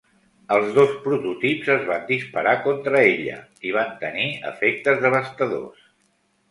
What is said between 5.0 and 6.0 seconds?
devastadors.